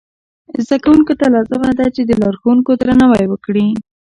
[0.65, 3.67] زده کوونکو ته لازمه ده چې د لارښوونکو درناوی وکړي.